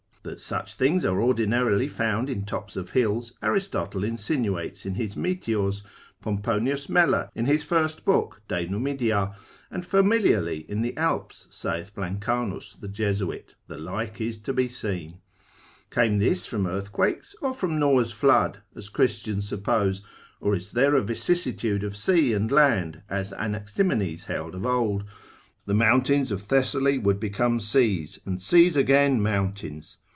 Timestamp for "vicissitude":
21.01-21.83